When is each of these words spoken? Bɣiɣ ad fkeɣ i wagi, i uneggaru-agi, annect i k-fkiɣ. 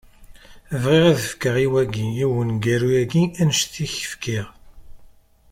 Bɣiɣ 0.81 1.05
ad 1.11 1.19
fkeɣ 1.29 1.55
i 1.65 1.67
wagi, 1.71 2.07
i 2.23 2.25
uneggaru-agi, 2.39 3.23
annect 3.41 3.73
i 3.85 3.87
k-fkiɣ. 3.93 4.47